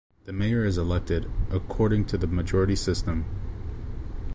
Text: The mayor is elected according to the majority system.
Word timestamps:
The 0.25 0.33
mayor 0.33 0.65
is 0.65 0.79
elected 0.79 1.29
according 1.51 2.05
to 2.05 2.17
the 2.17 2.25
majority 2.25 2.75
system. 2.75 3.25